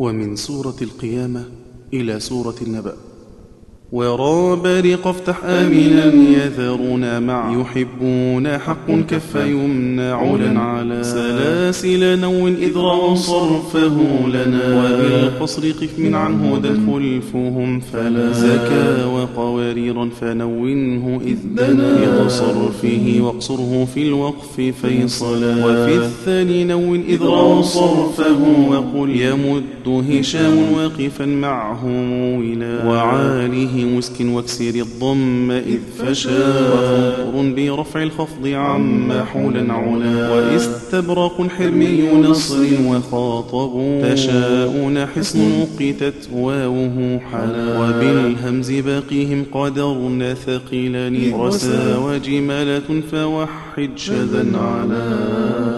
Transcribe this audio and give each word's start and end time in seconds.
ومن 0.00 0.36
سورة 0.36 0.76
القيامة 0.82 1.44
إلى 1.94 2.20
سورة 2.20 2.54
النبأ. 2.62 2.92
ورا 3.92 4.38
برق 4.38 5.06
افتح 5.06 5.44
آمنا 5.44 6.04
يذرون 6.04 7.22
مع 7.22 7.60
يحبون 7.60 8.58
حق 8.58 8.90
كف 8.90 9.34
يمنى 9.34 10.32
علا 10.32 10.60
علا 10.60 11.02
سلاسل 11.02 12.20
نون 12.20 12.48
إذ 12.48 12.76
رووا 12.76 13.14
صرفه 13.14 14.26
لنا. 14.28 14.64
وبالقصر 14.78 15.70
قف 15.70 15.98
من 15.98 16.14
عن 16.14 16.58
هدى 16.58 16.92
خلفهم 16.92 17.80
فلا 17.80 18.32
زكا 18.32 19.04
وقواريرا 19.70 20.08
فنونه 20.20 21.20
إذ 21.26 21.36
دنا 21.54 22.24
رضا 22.24 22.55
صرفه 22.55 23.16
واقصره 23.20 23.88
في 23.94 24.02
الوقف 24.02 24.60
فيصلا 24.82 25.66
وفي 25.66 25.96
الثان 25.96 26.64
نون 26.64 26.94
إذ 26.94 27.22
رووا 27.22 27.62
صرفه 27.62 28.38
وقل 28.70 29.10
يمد 29.16 30.04
هشام 30.10 30.72
واقفا 30.72 31.26
معه 31.26 31.86
مولا 31.86 32.84
وعاله 32.86 33.84
مسك 33.96 34.20
واكسر 34.20 34.74
الضم 34.74 35.50
إذ 35.50 35.80
فشا 35.98 36.70
وفنطر 36.72 37.54
برفع 37.56 38.02
الخفض 38.02 38.46
عم 38.46 39.12
حولا 39.12 39.72
علا 39.72 40.30
واستبرق 40.30 41.46
حرمي 41.58 42.12
نصر 42.12 42.64
وخاطب 42.86 44.02
تشاؤون 44.02 45.06
حصن 45.06 45.40
وقتت 45.60 46.28
واوه 46.32 47.20
حلا 47.32 47.78
وبالهمز 47.78 48.70
باقيهم 48.70 49.44
قدرن 49.60 50.34
ثقيلا 50.46 51.36
رسا 51.36 51.98
وجمالة 51.98 53.02
فوحد 53.12 53.90
شذا 53.96 54.58
على 54.58 55.69